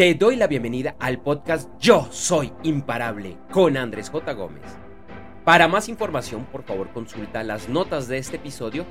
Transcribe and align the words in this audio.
Te 0.00 0.14
doy 0.14 0.36
la 0.36 0.46
bienvenida 0.46 0.96
al 0.98 1.20
podcast 1.20 1.68
Yo 1.78 2.08
Soy 2.10 2.50
Imparable 2.62 3.36
con 3.52 3.76
Andrés 3.76 4.08
J. 4.08 4.32
Gómez. 4.32 4.62
Para 5.44 5.68
más 5.68 5.90
información, 5.90 6.46
por 6.46 6.64
favor, 6.64 6.90
consulta 6.94 7.44
las 7.44 7.68
notas 7.68 8.08
de 8.08 8.16
este 8.16 8.36
episodio 8.36 8.86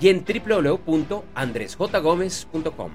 y 0.00 0.08
en 0.08 0.24
www.andresjgomez.com. 0.24 2.92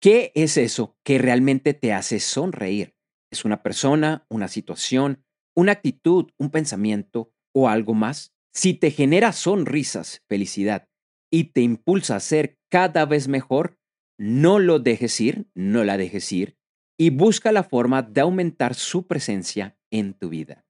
¿Qué 0.00 0.32
es 0.34 0.56
eso 0.56 0.96
que 1.04 1.18
realmente 1.18 1.74
te 1.74 1.92
hace 1.92 2.18
sonreír? 2.18 2.96
¿Es 3.30 3.44
una 3.44 3.62
persona, 3.62 4.26
una 4.28 4.48
situación, 4.48 5.24
una 5.54 5.70
actitud, 5.70 6.32
un 6.38 6.50
pensamiento 6.50 7.30
o 7.54 7.68
algo 7.68 7.94
más? 7.94 8.34
Si 8.52 8.74
te 8.74 8.90
genera 8.90 9.32
sonrisas, 9.32 10.24
felicidad 10.28 10.88
y 11.30 11.52
te 11.52 11.60
impulsa 11.60 12.16
a 12.16 12.20
ser 12.20 12.58
cada 12.68 13.06
vez 13.06 13.28
mejor, 13.28 13.78
no 14.18 14.58
lo 14.58 14.78
dejes 14.78 15.20
ir, 15.20 15.46
no 15.54 15.84
la 15.84 15.96
dejes 15.96 16.32
ir 16.32 16.56
y 16.96 17.10
busca 17.10 17.52
la 17.52 17.64
forma 17.64 18.02
de 18.02 18.20
aumentar 18.20 18.74
su 18.74 19.06
presencia 19.06 19.76
en 19.90 20.14
tu 20.14 20.28
vida. 20.28 20.64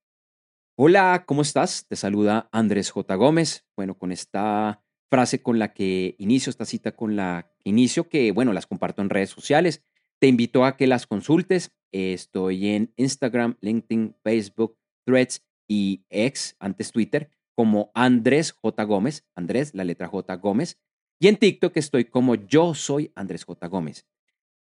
Hola, 0.77 1.25
¿cómo 1.27 1.43
estás? 1.43 1.87
Te 1.87 1.97
saluda 1.97 2.49
Andrés 2.51 2.91
J. 2.91 3.15
Gómez. 3.15 3.67
Bueno, 3.77 3.97
con 3.97 4.11
esta 4.11 4.83
frase 5.11 5.43
con 5.43 5.59
la 5.59 5.73
que 5.73 6.17
inicio 6.19 6.51
esta 6.51 6.65
cita, 6.65 6.93
con 6.93 7.15
la 7.15 7.53
que 7.61 7.71
inicio, 7.71 8.09
que 8.09 8.33
bueno, 8.33 8.53
las 8.53 8.67
comparto 8.67 9.03
en 9.03 9.11
redes 9.11 9.31
sociales. 9.31 9.83
Te 10.19 10.27
invito 10.27 10.65
a 10.65 10.77
que 10.77 10.87
las 10.87 11.07
consultes. 11.07 11.71
Estoy 11.93 12.69
en 12.69 12.93
Instagram, 12.97 13.57
LinkedIn, 13.61 14.17
Facebook, 14.25 14.77
Threads 15.07 15.45
y 15.69 16.05
X, 16.09 16.57
antes 16.59 16.91
Twitter, 16.91 17.31
como 17.55 17.93
Andrés 17.95 18.53
J. 18.53 18.83
Gómez. 18.83 19.25
Andrés, 19.37 19.75
la 19.75 19.85
letra 19.85 20.09
J. 20.09 20.35
Gómez. 20.37 20.81
Y 21.25 21.29
en 21.29 21.39
TikTok 21.39 21.75
estoy 21.79 22.05
como 22.05 22.35
yo 22.35 22.75
soy 22.75 23.11
Andrés 23.15 23.45
J. 23.45 23.67
Gómez. 23.69 24.07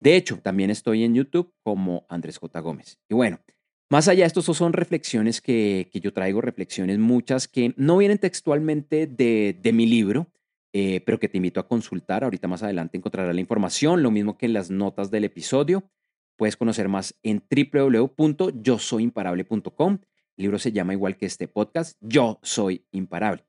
De 0.02 0.18
hecho, 0.18 0.38
también 0.44 0.70
estoy 0.70 1.06
en 1.06 1.16
YouTube 1.16 1.54
como 1.64 2.06
Andrés 2.10 2.40
J. 2.40 2.60
Gómez. 2.60 3.00
Y 3.08 3.14
bueno, 3.14 3.40
más 3.90 4.10
allá 4.10 4.24
de 4.24 4.28
esto, 4.28 4.42
son 4.42 4.74
reflexiones 4.74 5.40
que, 5.40 5.90
yo 5.94 6.12
traigo, 6.12 6.42
reflexiones 6.42 7.00
muchas 7.00 7.48
que 7.48 7.74
no 7.78 7.96
vienen 7.96 8.18
textualmente 8.18 9.08
de, 9.08 9.72
mi 9.74 9.86
libro, 9.86 10.28
eh, 10.74 11.00
pero 11.06 11.22
que 11.22 11.30
te 11.30 11.38
invito 11.38 11.62
a 11.62 11.70
consultar. 11.70 12.26
Ahorita 12.26 12.50
más 12.50 12.64
adelante 12.64 12.98
encontrarás 12.98 13.34
la 13.34 13.40
información, 13.40 14.04
lo 14.04 14.12
mismo 14.12 14.38
que 14.38 14.48
en 14.48 14.52
las 14.52 14.70
notas 14.70 15.10
del 15.10 15.24
episodio. 15.24 15.90
Puedes 16.36 16.58
conocer 16.58 16.90
más 16.90 17.18
en 17.24 17.42
www.yosoyimparable.com. 17.50 20.00
El 20.36 20.44
libro 20.44 20.60
se 20.60 20.74
llama 20.74 20.92
igual 20.92 21.16
que 21.16 21.28
este 21.28 21.48
podcast, 21.48 21.98
Yo 22.02 22.42
Soy 22.44 22.84
Imparable. 22.92 23.46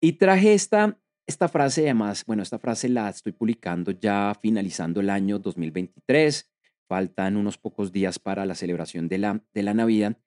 Y 0.00 0.14
traje 0.14 0.54
esta 0.54 0.98
esta 1.26 1.48
frase, 1.48 1.82
además, 1.82 2.24
bueno, 2.26 2.42
esta 2.42 2.58
frase 2.58 2.88
la 2.88 3.08
estoy 3.08 3.32
publicando 3.32 3.92
ya 3.92 4.34
finalizando 4.40 5.00
el 5.00 5.10
año 5.10 5.38
2023. 5.38 6.50
Faltan 6.86 7.36
unos 7.36 7.56
pocos 7.56 7.92
días 7.92 8.18
para 8.18 8.44
la 8.44 8.54
celebración 8.54 9.08
de 9.08 9.18
la, 9.18 9.42
de 9.54 9.62
la 9.62 9.74
Navidad. 9.74 10.18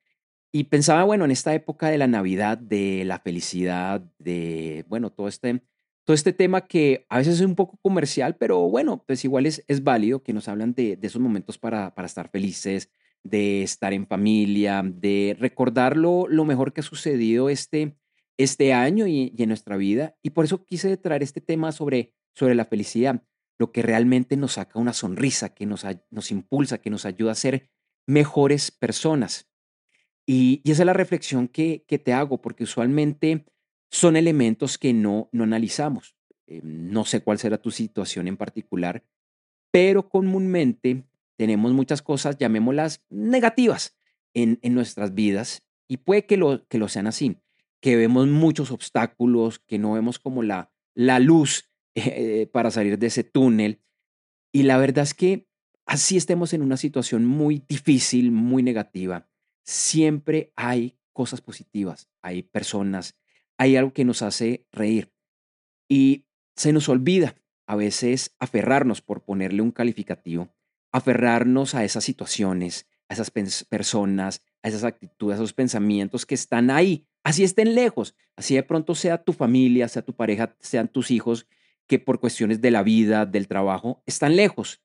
Y 0.52 0.66
pensaba, 0.66 1.04
bueno, 1.04 1.26
en 1.26 1.32
esta 1.32 1.54
época 1.54 1.90
de 1.90 1.98
la 1.98 2.08
Navidad, 2.08 2.58
de 2.58 3.04
la 3.06 3.20
felicidad, 3.20 4.02
de, 4.18 4.86
bueno, 4.88 5.12
todo 5.12 5.28
este, 5.28 5.62
todo 6.04 6.16
este 6.16 6.34
tema 6.34 6.68
que 6.68 7.06
a 7.10 7.20
veces 7.20 7.36
es 7.36 7.46
un 7.46 7.56
poco 7.56 7.78
comercial, 7.82 8.38
pero 8.38 8.68
bueno, 8.70 9.04
pues 9.06 9.24
igual 9.24 9.46
es, 9.46 9.64
es 9.68 9.84
válido, 9.84 10.24
que 10.24 10.34
nos 10.34 10.48
hablan 10.48 10.74
de, 10.74 10.96
de 10.96 11.08
esos 11.08 11.22
momentos 11.22 11.60
para, 11.60 11.94
para 11.94 12.08
estar 12.08 12.30
felices, 12.30 12.90
de 13.24 13.62
estar 13.62 13.94
en 13.94 14.08
familia, 14.08 14.82
de 14.84 15.36
recordar 15.40 15.98
lo, 15.98 16.28
lo 16.28 16.46
mejor 16.46 16.74
que 16.74 16.82
ha 16.82 16.84
sucedido 16.84 17.50
este, 17.50 17.98
este 18.38 18.74
año 18.74 19.08
y, 19.08 19.34
en 19.38 19.50
nuestra 19.50 19.78
vida. 19.78 20.16
Y 20.22 20.32
por 20.32 20.46
eso 20.46 20.64
quise 20.64 20.96
traer 20.98 21.24
este 21.24 21.42
tema 21.42 21.72
sobre, 21.72 22.14
sobre 22.34 22.56
la 22.56 22.66
felicidad, 22.66 23.24
lo 23.60 23.72
que 23.72 23.82
realmente 23.82 24.38
nos 24.38 24.54
saca 24.54 24.80
una 24.80 24.94
sonrisa, 24.94 25.54
que 25.54 25.66
nos, 25.66 25.86
nos 26.12 26.32
impulsa, 26.32 26.80
que 26.80 26.92
nos 26.92 27.06
ayuda 27.06 27.32
a 27.32 27.36
ser 27.36 27.70
mejores 28.06 28.72
personas. 28.72 29.50
Y, 30.26 30.62
esa 30.70 30.84
es 30.84 30.86
la 30.86 30.94
reflexión 30.94 31.48
que, 31.48 31.84
que, 31.88 31.98
te 31.98 32.14
hago, 32.14 32.42
porque 32.42 32.64
usualmente 32.64 33.46
son 33.90 34.16
elementos 34.16 34.78
que 34.78 34.94
no, 34.94 35.30
no 35.32 35.44
analizamos. 35.44 36.16
Eh, 36.46 36.62
no 36.64 37.06
sé 37.06 37.22
cuál 37.22 37.40
será 37.40 37.58
tu 37.58 37.72
situación 37.72 38.28
en 38.28 38.38
particular, 38.38 39.04
pero 39.72 40.08
comúnmente 40.10 41.04
tenemos 41.36 41.74
muchas 41.74 42.02
cosas, 42.02 42.38
llamémoslas 42.38 43.04
negativas, 43.10 43.98
en, 44.34 44.60
en 44.62 44.76
nuestras 44.76 45.16
vidas, 45.16 45.64
y 45.88 45.98
puede 45.98 46.26
que 46.26 46.38
lo, 46.38 46.68
que 46.68 46.78
lo 46.78 46.90
sean 46.90 47.08
así 47.08 47.38
que 47.82 47.96
vemos 47.96 48.28
muchos 48.28 48.72
obstáculos, 48.72 49.60
que 49.60 49.80
no 49.80 49.94
vemos 49.94 50.20
como 50.20 50.44
la, 50.44 50.72
la 50.96 51.20
luz 51.20 51.70
eh, 51.96 52.48
para 52.52 52.72
salir 52.72 52.98
de 52.98 53.08
ese 53.08 53.24
túnel. 53.24 53.82
Y 54.52 54.64
la 54.64 54.78
verdad 54.78 55.04
es 55.04 55.14
que 55.14 55.48
así 55.86 56.18
estemos 56.18 56.54
en 56.54 56.62
una 56.62 56.78
situación 56.78 57.26
muy 57.26 57.64
difícil, 57.68 58.32
muy 58.32 58.64
negativa, 58.64 59.30
siempre 59.64 60.54
hay 60.56 60.98
cosas 61.14 61.42
positivas, 61.42 62.10
hay 62.22 62.44
personas, 62.44 63.18
hay 63.58 63.76
algo 63.76 63.94
que 63.94 64.06
nos 64.06 64.22
hace 64.22 64.68
reír. 64.72 65.12
Y 65.90 66.26
se 66.56 66.74
nos 66.74 66.90
olvida 66.90 67.36
a 67.68 67.76
veces 67.76 68.36
aferrarnos, 68.40 69.02
por 69.02 69.24
ponerle 69.24 69.62
un 69.62 69.72
calificativo, 69.72 70.54
aferrarnos 70.92 71.76
a 71.76 71.84
esas 71.84 72.04
situaciones, 72.04 72.88
a 73.10 73.14
esas 73.14 73.32
personas, 73.66 74.42
a 74.64 74.70
esas 74.70 74.84
actitudes, 74.84 75.36
a 75.38 75.44
esos 75.44 75.54
pensamientos 75.54 76.26
que 76.26 76.36
están 76.36 76.70
ahí 76.70 77.08
Así 77.28 77.44
estén 77.44 77.76
lejos, 77.76 78.16
así 78.38 78.56
de 78.56 78.64
pronto 78.64 78.96
sea 78.96 79.22
tu 79.22 79.34
familia, 79.34 79.90
sea 79.90 80.02
tu 80.02 80.16
pareja, 80.16 80.56
sean 80.62 80.88
tus 80.88 81.12
hijos, 81.12 81.46
que 81.86 82.00
por 82.00 82.22
cuestiones 82.22 82.62
de 82.62 82.72
la 82.72 82.84
vida, 82.84 83.26
del 83.26 83.50
trabajo, 83.50 84.02
están 84.06 84.38
lejos. 84.38 84.82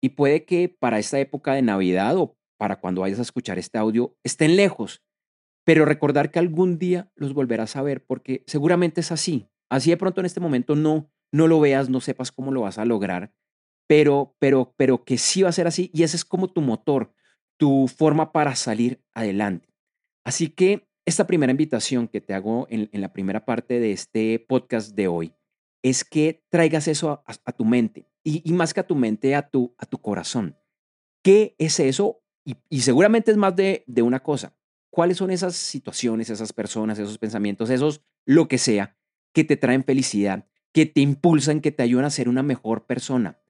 Y 0.00 0.10
puede 0.10 0.44
que 0.44 0.68
para 0.68 1.00
esta 1.00 1.18
época 1.18 1.52
de 1.52 1.62
Navidad 1.62 2.16
o 2.16 2.38
para 2.56 2.78
cuando 2.78 3.00
vayas 3.00 3.18
a 3.18 3.22
escuchar 3.22 3.58
este 3.58 3.76
audio, 3.76 4.16
estén 4.22 4.54
lejos. 4.54 5.02
Pero 5.64 5.84
recordar 5.84 6.30
que 6.30 6.38
algún 6.38 6.78
día 6.78 7.10
los 7.16 7.34
volverás 7.34 7.74
a 7.74 7.82
ver 7.82 8.04
porque 8.06 8.44
seguramente 8.46 9.00
es 9.00 9.10
así. 9.10 9.48
Así 9.68 9.90
de 9.90 9.96
pronto 9.96 10.20
en 10.20 10.26
este 10.26 10.38
momento 10.38 10.76
no, 10.76 11.10
no 11.32 11.48
lo 11.48 11.58
veas, 11.58 11.90
no 11.90 12.00
sepas 12.00 12.30
cómo 12.30 12.52
lo 12.52 12.60
vas 12.60 12.78
a 12.78 12.84
lograr, 12.84 13.34
pero, 13.88 14.36
pero, 14.38 14.74
pero 14.76 15.04
que 15.04 15.18
sí 15.18 15.42
va 15.42 15.48
a 15.48 15.52
ser 15.52 15.66
así 15.66 15.90
y 15.92 16.04
ese 16.04 16.14
es 16.14 16.24
como 16.24 16.52
tu 16.52 16.60
motor, 16.60 17.12
tu 17.56 17.88
forma 17.88 18.30
para 18.30 18.54
salir 18.54 19.02
adelante. 19.12 19.74
Así 20.22 20.50
que 20.50 20.88
esta 21.04 21.26
primera 21.26 21.50
invitación 21.50 22.08
que 22.08 22.20
te 22.20 22.34
hago 22.34 22.66
en, 22.70 22.88
la 22.92 23.12
primera 23.12 23.44
parte 23.44 23.80
de 23.80 23.92
este 23.92 24.38
podcast 24.38 24.94
de 24.94 25.08
hoy 25.08 25.32
es 25.82 26.04
que 26.04 26.44
traigas 26.50 26.88
eso 26.88 27.22
a, 27.26 27.52
tu 27.52 27.64
mente 27.64 28.06
y, 28.22 28.52
más 28.52 28.74
que 28.74 28.80
a 28.80 28.86
tu 28.86 28.94
mente, 28.94 29.34
a 29.34 29.48
tu, 29.48 29.74
a 29.78 29.86
tu 29.86 29.98
corazón. 29.98 30.56
¿Qué 31.22 31.54
es 31.58 31.80
eso? 31.80 32.22
Y, 32.44 32.80
seguramente 32.80 33.30
es 33.30 33.36
más 33.36 33.56
de, 33.56 33.84
de 33.86 34.02
una 34.02 34.20
cosa. 34.20 34.54
¿Cuáles 34.90 35.16
son 35.16 35.30
esas 35.30 35.56
situaciones, 35.56 36.30
esas 36.30 36.52
personas, 36.52 36.98
esos 36.98 37.18
pensamientos, 37.18 37.70
esos 37.70 38.02
lo 38.26 38.48
que 38.48 38.58
sea 38.58 38.96
que 39.32 39.44
te 39.44 39.56
traen 39.56 39.84
felicidad, 39.84 40.46
que 40.72 40.86
te 40.86 41.00
impulsan, 41.00 41.60
que 41.60 41.72
te 41.72 41.82
ayudan 41.82 42.04
a 42.04 42.10
ser 42.10 42.28
una 42.28 42.42
mejor 42.42 42.86
persona? 42.86 43.40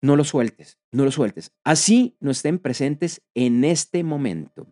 No 0.00 0.16
lo 0.16 0.24
sueltes, 0.24 0.78
no 0.90 1.04
lo 1.04 1.12
sueltes. 1.12 1.52
Así 1.62 2.16
no 2.18 2.32
estén 2.32 2.58
presentes 2.58 3.22
en 3.34 3.64
este 3.64 4.02
momento. 4.02 4.71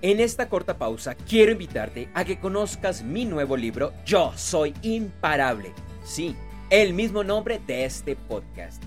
En 0.00 0.20
esta 0.20 0.48
corta 0.48 0.78
pausa 0.78 1.16
quiero 1.16 1.50
invitarte 1.50 2.08
a 2.14 2.24
que 2.24 2.38
conozcas 2.38 3.02
mi 3.02 3.24
nuevo 3.24 3.56
libro 3.56 3.92
Yo 4.06 4.32
Soy 4.36 4.72
Imparable. 4.82 5.72
Sí, 6.04 6.36
el 6.70 6.94
mismo 6.94 7.24
nombre 7.24 7.60
de 7.66 7.84
este 7.84 8.14
podcast. 8.14 8.80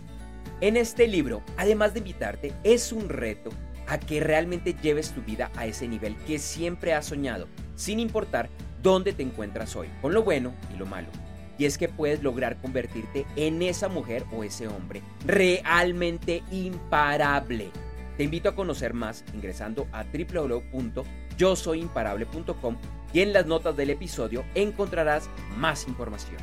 En 0.62 0.78
este 0.78 1.10
libro, 1.10 1.44
además 1.58 1.94
de 1.94 2.00
invitarte, 2.00 2.54
es 2.64 2.94
un 2.94 3.10
reto 3.10 3.50
a 3.88 4.00
que 4.00 4.22
realmente 4.22 4.74
lleves 4.82 5.12
tu 5.12 5.22
vida 5.22 5.52
a 5.58 5.66
ese 5.66 5.86
nivel 5.86 6.16
que 6.26 6.40
siempre 6.40 6.94
has 6.94 7.08
soñado, 7.08 7.50
sin 7.76 8.00
importar 8.00 8.48
dónde 8.82 9.12
te 9.12 9.22
encuentras 9.22 9.76
hoy, 9.76 9.90
con 10.02 10.14
lo 10.14 10.24
bueno 10.24 10.54
y 10.74 10.78
lo 10.78 10.86
malo. 10.86 11.10
Y 11.58 11.66
es 11.66 11.78
que 11.78 11.90
puedes 11.90 12.24
lograr 12.24 12.56
convertirte 12.62 13.26
en 13.36 13.62
esa 13.62 13.90
mujer 13.90 14.24
o 14.32 14.46
ese 14.46 14.70
hombre 14.70 15.02
realmente 15.26 16.42
imparable 16.52 17.70
te 18.17 18.23
invito 18.23 18.49
a 18.49 18.55
conocer 18.55 18.93
más 18.93 19.23
ingresando 19.34 19.87
a 19.91 20.03
www.yosoyimparable.com 20.03 22.78
y 23.13 23.22
en 23.22 23.34
las 23.34 23.46
notas 23.46 23.75
del 23.75 23.90
episodio 23.90 24.46
encontrarás 24.55 25.29
más 25.58 25.85
información. 25.87 26.37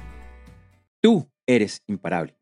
Tú 1.00 1.30
eres 1.46 1.82
imparable. 1.86 2.34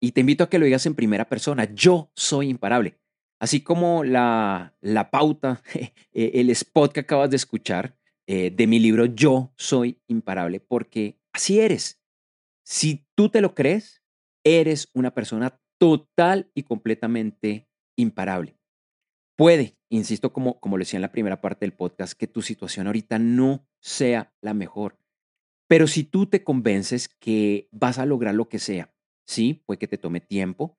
Y 0.00 0.12
te 0.12 0.20
invito 0.20 0.44
a 0.44 0.50
que 0.50 0.58
lo 0.58 0.66
digas 0.66 0.84
en 0.86 0.94
primera 0.94 1.28
persona. 1.28 1.64
Yo 1.72 2.10
soy 2.14 2.50
imparable. 2.50 2.98
Así 3.40 3.62
como 3.62 4.04
la, 4.04 4.74
la 4.80 5.10
pauta, 5.10 5.62
el 6.12 6.50
spot 6.50 6.92
que 6.92 7.00
acabas 7.00 7.30
de 7.30 7.36
escuchar 7.36 7.96
eh, 8.26 8.50
de 8.50 8.66
mi 8.66 8.78
libro 8.78 9.04
Yo 9.04 9.52
soy 9.56 10.00
imparable, 10.06 10.60
porque 10.60 11.18
así 11.32 11.60
eres. 11.60 12.00
Si 12.64 13.06
tú 13.14 13.28
te 13.28 13.42
lo 13.42 13.54
crees, 13.54 14.02
eres 14.44 14.88
una 14.94 15.12
persona 15.12 15.60
total 15.78 16.50
y 16.54 16.62
completamente 16.62 17.68
imparable. 17.96 18.56
Puede, 19.36 19.76
insisto, 19.88 20.32
como, 20.32 20.60
como 20.60 20.76
lo 20.76 20.82
decía 20.82 20.98
en 20.98 21.02
la 21.02 21.12
primera 21.12 21.40
parte 21.40 21.64
del 21.64 21.74
podcast, 21.74 22.12
que 22.12 22.28
tu 22.28 22.42
situación 22.42 22.86
ahorita 22.86 23.18
no 23.18 23.66
sea 23.80 24.32
la 24.40 24.54
mejor. 24.54 24.98
Pero 25.66 25.86
si 25.86 26.04
tú 26.04 26.26
te 26.26 26.44
convences 26.44 27.08
que 27.08 27.68
vas 27.72 27.98
a 27.98 28.06
lograr 28.06 28.34
lo 28.34 28.48
que 28.48 28.58
sea, 28.58 28.94
sí, 29.26 29.62
puede 29.66 29.78
que 29.78 29.88
te 29.88 29.98
tome 29.98 30.20
tiempo, 30.20 30.78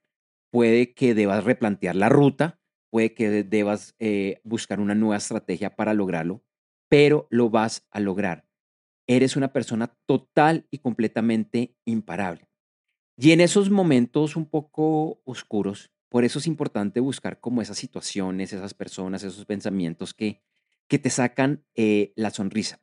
puede 0.52 0.94
que 0.94 1.13
debas 1.13 1.44
replantear 1.44 1.96
la 1.96 2.07
ruta, 2.07 2.62
puede 2.92 3.13
que 3.13 3.44
debas 3.44 3.96
eh, 4.00 4.40
buscar 4.44 4.80
una 4.80 4.96
nueva 4.96 5.18
estrategia 5.18 5.75
para 5.75 5.94
lograrlo, 5.94 6.46
pero 6.88 7.28
lo 7.30 7.50
vas 7.50 7.86
a 7.92 8.00
lograr. 8.00 8.48
Eres 9.07 9.36
una 9.36 9.52
persona 9.52 9.98
total 10.06 10.66
y 10.72 10.78
completamente 10.80 11.75
imparable. 11.84 12.48
Y 13.18 13.31
en 13.31 13.42
esos 13.42 13.69
momentos 13.69 14.36
un 14.36 14.46
poco 14.46 15.22
oscuros, 15.25 15.92
por 16.16 16.24
eso 16.24 16.40
es 16.40 16.48
importante 16.48 17.02
buscar 17.02 17.42
como 17.42 17.62
esas 17.62 17.78
situaciones, 17.78 18.54
esas 18.54 18.74
personas, 18.74 19.22
esos 19.26 19.44
pensamientos 19.44 20.14
que, 20.14 20.42
que 20.88 20.98
te 20.98 21.10
sacan 21.10 21.66
eh, 21.76 22.14
la 22.16 22.30
sonrisa. 22.30 22.80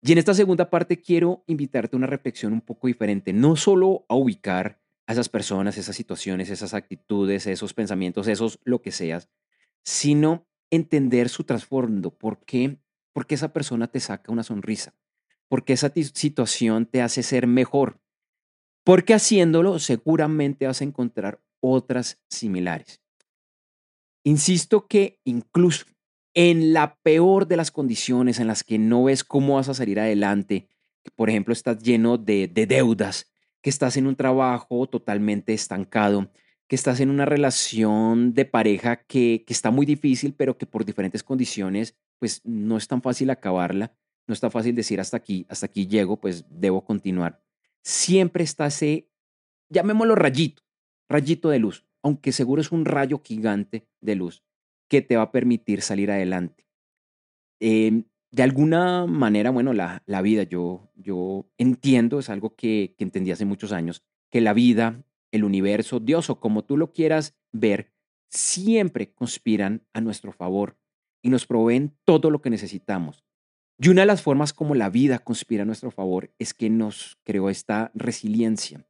Y 0.00 0.12
en 0.12 0.18
esta 0.18 0.32
segunda 0.32 0.70
parte 0.70 1.02
quiero 1.02 1.42
invitarte 1.48 1.96
a 1.96 1.98
una 1.98 2.06
reflexión 2.06 2.52
un 2.52 2.60
poco 2.60 2.86
diferente, 2.86 3.32
no 3.32 3.56
solo 3.56 4.06
a 4.08 4.14
ubicar 4.14 4.80
a 5.08 5.12
esas 5.12 5.28
personas, 5.28 5.76
esas 5.76 5.96
situaciones, 5.96 6.50
esas 6.50 6.72
actitudes, 6.72 7.48
esos 7.48 7.74
pensamientos, 7.74 8.28
esos 8.28 8.60
lo 8.62 8.80
que 8.80 8.92
seas, 8.92 9.28
sino 9.82 10.46
entender 10.70 11.30
su 11.30 11.42
trasfondo, 11.42 12.16
por 12.16 12.44
qué, 12.44 12.78
por 13.12 13.26
esa 13.28 13.52
persona 13.52 13.88
te 13.88 13.98
saca 13.98 14.30
una 14.30 14.44
sonrisa, 14.44 14.94
por 15.48 15.64
qué 15.64 15.72
esa 15.72 15.92
situación 15.92 16.86
te 16.86 17.02
hace 17.02 17.24
ser 17.24 17.48
mejor, 17.48 18.00
porque 18.84 19.14
haciéndolo 19.14 19.80
seguramente 19.80 20.68
vas 20.68 20.80
a 20.80 20.84
encontrar 20.84 21.42
otras 21.60 22.20
similares. 22.28 23.00
Insisto 24.24 24.86
que 24.86 25.20
incluso 25.24 25.86
en 26.34 26.72
la 26.72 26.96
peor 27.02 27.48
de 27.48 27.56
las 27.56 27.70
condiciones 27.70 28.38
en 28.38 28.46
las 28.46 28.62
que 28.62 28.78
no 28.78 29.04
ves 29.04 29.24
cómo 29.24 29.56
vas 29.56 29.68
a 29.68 29.74
salir 29.74 29.98
adelante, 29.98 30.68
que 31.02 31.10
por 31.10 31.30
ejemplo 31.30 31.52
estás 31.52 31.82
lleno 31.82 32.18
de, 32.18 32.48
deudas, 32.48 33.30
que 33.62 33.70
estás 33.70 33.96
en 33.96 34.06
un 34.06 34.16
trabajo 34.16 34.86
totalmente 34.86 35.54
estancado, 35.54 36.30
que 36.68 36.76
estás 36.76 37.00
en 37.00 37.10
una 37.10 37.24
relación 37.24 38.34
de 38.34 38.44
pareja 38.44 38.96
que, 38.96 39.44
que 39.46 39.52
está 39.52 39.70
muy 39.70 39.86
difícil, 39.86 40.34
pero 40.34 40.58
que 40.58 40.66
por 40.66 40.84
diferentes 40.84 41.22
condiciones, 41.22 41.96
pues 42.18 42.40
no 42.44 42.76
es 42.76 42.86
tan 42.86 43.00
fácil 43.02 43.30
acabarla, 43.30 43.92
no 44.26 44.34
es 44.34 44.40
tan 44.40 44.50
fácil 44.50 44.74
decir 44.74 45.00
hasta 45.00 45.16
aquí, 45.16 45.46
hasta 45.48 45.66
aquí 45.66 45.86
llego, 45.86 46.20
pues 46.20 46.44
debo 46.50 46.84
continuar. 46.84 47.42
Siempre 47.82 48.44
está 48.44 48.68
llamémoslo 49.70 50.14
rayito, 50.14 50.62
rayito 51.08 51.50
de 51.50 51.58
luz, 51.58 51.84
aunque 52.02 52.32
seguro 52.32 52.60
es 52.60 52.72
un 52.72 52.84
rayo 52.84 53.20
gigante 53.24 53.86
de 54.00 54.14
luz 54.14 54.44
que 54.88 55.02
te 55.02 55.16
va 55.16 55.24
a 55.24 55.32
permitir 55.32 55.82
salir 55.82 56.10
adelante. 56.10 56.66
Em, 57.60 58.04
de 58.30 58.42
alguna 58.42 59.06
manera, 59.06 59.50
bueno, 59.50 59.72
la, 59.72 60.02
la, 60.06 60.22
vida, 60.22 60.42
yo, 60.42 60.90
yo 60.94 61.50
entiendo, 61.58 62.18
es 62.18 62.28
algo 62.28 62.54
que, 62.54 62.94
que 62.96 63.04
entendí 63.04 63.30
hace 63.30 63.44
muchos 63.44 63.72
años, 63.72 64.02
que 64.30 64.40
la 64.40 64.52
vida, 64.52 65.04
el 65.32 65.44
universo, 65.44 66.00
Dios 66.00 66.30
o 66.30 66.40
como 66.40 66.64
tú 66.64 66.76
lo 66.76 66.92
quieras 66.92 67.36
ver, 67.52 67.92
siempre 68.30 69.12
conspiran 69.12 69.86
a 69.92 70.00
nuestro 70.00 70.32
favor 70.32 70.76
y 71.22 71.30
nos 71.30 71.46
proveen 71.46 71.96
todo 72.04 72.30
lo 72.30 72.40
que 72.40 72.50
necesitamos. 72.50 73.24
Y 73.78 73.88
una 73.88 74.02
de 74.02 74.06
las 74.06 74.22
formas 74.22 74.52
como 74.52 74.74
la 74.74 74.90
vida 74.90 75.20
conspira 75.20 75.62
a 75.62 75.66
nuestro 75.66 75.90
favor 75.90 76.32
es 76.38 76.52
que 76.52 76.68
nos 76.68 77.18
creó 77.24 77.48
esta 77.48 77.92
resiliencia. 77.94 78.87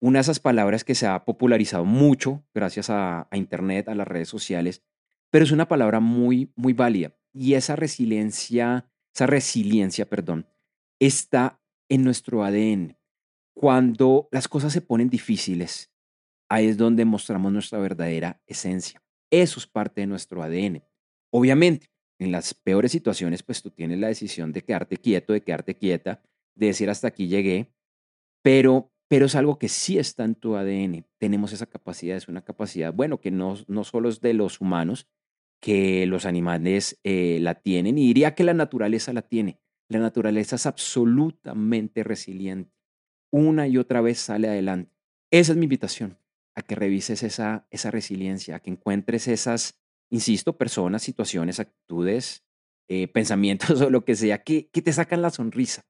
Una 0.00 0.18
de 0.18 0.22
esas 0.22 0.40
palabras 0.40 0.84
que 0.84 0.94
se 0.94 1.06
ha 1.06 1.24
popularizado 1.24 1.84
mucho 1.84 2.44
gracias 2.54 2.90
a, 2.90 3.28
Internet, 3.32 3.88
a 3.88 3.94
las 3.94 4.06
redes 4.06 4.28
sociales, 4.28 4.82
pero 5.30 5.44
es 5.44 5.52
una 5.52 5.68
palabra 5.68 6.00
muy, 6.00 6.52
muy 6.54 6.72
válida. 6.72 7.16
Y 7.32 7.54
esa 7.54 7.76
resiliencia, 7.76 8.90
esa 9.14 9.26
resiliencia, 9.26 10.08
perdón, 10.08 10.46
está 11.00 11.60
en 11.88 12.04
nuestro 12.04 12.44
ADN. 12.44 12.96
Cuando 13.54 14.28
las 14.32 14.48
cosas 14.48 14.72
se 14.72 14.82
ponen 14.82 15.08
difíciles, 15.08 15.92
ahí 16.48 16.66
es 16.66 16.76
donde 16.76 17.04
mostramos 17.04 17.52
nuestra 17.52 17.78
verdadera 17.78 18.42
esencia. 18.46 19.02
Eso 19.30 19.58
es 19.58 19.66
parte 19.66 20.02
de 20.02 20.06
nuestro 20.06 20.42
ADN. 20.42 20.84
Obviamente, 21.32 21.90
en 22.18 22.32
las 22.32 22.54
peores 22.54 22.92
situaciones, 22.92 23.42
pues 23.42 23.62
tú 23.62 23.70
tienes 23.70 23.98
la 23.98 24.08
decisión 24.08 24.52
de 24.52 24.62
quedarte 24.62 24.96
quieto, 24.96 25.32
de 25.32 25.42
quedarte 25.42 25.76
quieta, 25.76 26.22
de 26.54 26.66
decir 26.68 26.88
hasta 26.88 27.08
aquí 27.08 27.28
llegué, 27.28 27.74
pero, 28.42 28.92
pero 29.08 29.26
es 29.26 29.34
algo 29.34 29.58
que 29.58 29.68
sí 29.68 29.98
está 29.98 30.24
en 30.24 30.34
tu 30.34 30.56
ADN. 30.56 31.06
Tenemos 31.18 31.52
esa 31.52 31.66
capacidad, 31.66 32.16
es 32.16 32.28
una 32.28 32.42
capacidad, 32.42 32.92
bueno, 32.92 33.20
que 33.20 33.30
no, 33.30 33.54
no 33.68 33.84
solo 33.84 34.08
es 34.08 34.20
de 34.20 34.34
los 34.34 34.60
humanos, 34.60 35.08
que 35.60 36.06
los 36.06 36.26
animales 36.26 37.00
eh, 37.04 37.38
la 37.40 37.54
tienen 37.56 37.98
y 37.98 38.06
diría 38.06 38.34
que 38.34 38.44
la 38.44 38.54
naturaleza 38.54 39.12
la 39.12 39.22
tiene. 39.22 39.60
La 39.88 40.00
naturaleza 40.00 40.56
es 40.56 40.66
absolutamente 40.66 42.02
resiliente. 42.02 42.72
Una 43.30 43.68
y 43.68 43.78
otra 43.78 44.00
vez 44.00 44.18
sale 44.18 44.48
adelante. 44.48 44.92
Esa 45.30 45.52
es 45.52 45.58
mi 45.58 45.64
invitación, 45.64 46.18
a 46.54 46.62
que 46.62 46.74
revises 46.74 47.22
esa, 47.22 47.66
esa 47.70 47.90
resiliencia, 47.90 48.56
a 48.56 48.60
que 48.60 48.70
encuentres 48.70 49.28
esas, 49.28 49.80
insisto, 50.10 50.56
personas, 50.56 51.02
situaciones, 51.02 51.60
actitudes, 51.60 52.44
eh, 52.88 53.08
pensamientos 53.12 53.80
o 53.80 53.90
lo 53.90 54.04
que 54.04 54.16
sea, 54.16 54.42
que, 54.42 54.68
que 54.70 54.82
te 54.82 54.92
sacan 54.92 55.22
la 55.22 55.30
sonrisa. 55.30 55.86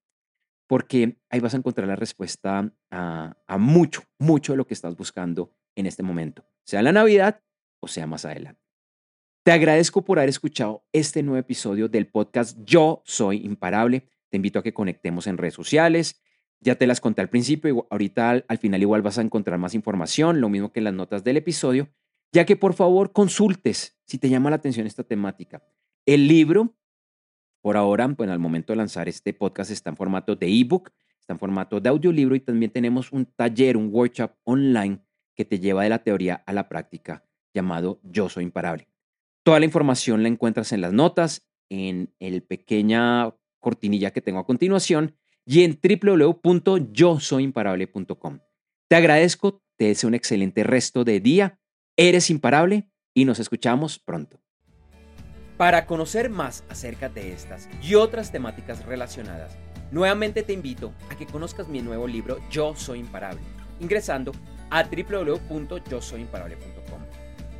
Porque 0.67 1.19
ahí 1.31 1.41
vas 1.41 1.55
a 1.55 1.59
encontrar 1.59 1.87
la 1.87 1.97
respuesta 1.97 2.73
a, 2.91 3.59
mucho, 3.59 4.03
mucho 4.19 4.53
de 4.53 4.57
lo 4.57 4.67
que 4.67 4.75
estás 4.75 4.97
buscando 4.97 5.53
en 5.75 5.87
este 5.87 6.03
momento, 6.03 6.45
sea 6.65 6.83
la 6.83 6.93
Navidad 6.93 7.43
o 7.81 7.89
sea 7.89 8.07
más 8.07 8.25
adelante. 8.25 8.61
Te 9.45 9.53
agradezco 9.53 10.03
por 10.05 10.19
haber 10.19 10.29
escuchado 10.29 10.85
este 10.93 11.23
nuevo 11.23 11.39
episodio 11.39 11.89
del 11.89 12.09
podcast 12.09 12.59
Yo 12.65 13.03
Soy 13.05 13.45
Imparable. 13.45 14.09
Te 14.29 14.37
invito 14.37 14.59
a 14.59 14.63
que 14.63 14.75
conectemos 14.75 15.29
en 15.29 15.39
redes 15.39 15.55
sociales. 15.55 16.21
Ya 16.61 16.75
te 16.75 16.87
las 16.89 17.01
conté 17.01 17.21
al 17.21 17.29
principio, 17.29 17.87
ahorita 17.91 18.31
al, 18.49 18.59
final 18.59 18.83
igual 18.83 19.03
vas 19.03 19.19
a 19.19 19.23
encontrar 19.23 19.59
más 19.59 19.75
información, 19.75 20.41
lo 20.41 20.49
mismo 20.49 20.73
que 20.73 20.81
en 20.81 20.85
las 20.85 20.95
notas 20.95 21.23
del 21.23 21.37
episodio, 21.37 21.89
ya 22.33 22.45
que 22.45 22.57
por 22.57 22.75
favor 22.75 23.13
consultes 23.13 24.01
si 24.05 24.19
te 24.19 24.29
llama 24.29 24.51
la 24.51 24.57
atención 24.57 24.87
esta 24.87 25.05
temática. 25.05 25.63
El 26.07 26.27
libro, 26.27 26.75
por 27.67 27.77
ahora, 27.77 28.07
bueno, 28.07 28.33
al 28.33 28.39
momento 28.39 28.73
de 28.73 28.77
lanzar 28.77 29.09
este 29.09 29.33
podcast 29.33 29.73
está 29.73 29.91
en 29.91 29.97
formato 29.97 30.37
de 30.37 30.47
ebook, 30.47 30.93
está 31.19 31.33
en 31.33 31.41
formato 31.41 31.81
de 31.81 31.89
audiolibro 31.89 32.37
y 32.37 32.41
también 32.41 32.71
tenemos 32.71 33.11
un 33.11 33.27
taller, 33.27 33.77
un 33.77 33.93
workshop 33.93 34.31
online 34.45 35.01
que 35.35 35.45
te 35.45 35.59
lleva 35.59 35.83
de 35.83 35.89
la 35.89 35.99
teoría 35.99 36.45
a 36.47 36.53
la 36.53 36.69
práctica 36.69 37.25
llamado 37.53 37.99
Yo 38.05 38.29
Soy 38.29 38.45
Imparable. 38.45 38.87
Toda 39.43 39.59
la 39.59 39.65
información 39.65 40.23
la 40.23 40.29
encuentras 40.29 40.71
en 40.71 40.81
las 40.81 40.93
notas, 40.93 41.45
en 41.69 42.15
el 42.21 42.45
pequeña 42.45 43.35
cortinilla 43.59 44.13
que 44.13 44.21
tengo 44.21 44.39
a 44.39 44.47
continuación 44.47 45.17
y 45.45 45.65
en 45.65 45.77
www.yosoyimparable.com. 45.83 48.39
Te 48.87 48.95
agradezco, 48.95 49.61
te 49.77 49.87
deseo 49.87 50.07
un 50.07 50.15
excelente 50.15 50.63
resto 50.63 51.03
de 51.03 51.19
día, 51.19 51.59
eres 51.97 52.31
imparable 52.31 52.89
y 53.13 53.25
nos 53.25 53.41
escuchamos 53.41 53.99
pronto. 53.99 54.41
Para 55.57 55.87
conocer 55.87 56.31
más 56.31 56.65
acerca 56.69 57.09
de 57.09 57.33
estas 57.33 57.69
y 57.83 57.95
otras 57.95 58.31
temáticas 58.31 58.85
relacionadas, 58.85 59.57
nuevamente 59.91 60.43
te 60.43 60.53
invito 60.53 60.93
a 61.11 61.17
que 61.17 61.25
conozcas 61.27 61.69
mi 61.69 61.81
nuevo 61.81 62.07
libro 62.07 62.37
Yo 62.51 62.77
Soy 62.77 62.99
Imparable, 62.99 63.41
ingresando 63.81 64.33
a 64.71 64.83
www.yosoyimparable.com. 64.83 67.01